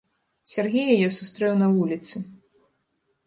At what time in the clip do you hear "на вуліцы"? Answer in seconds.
1.61-2.15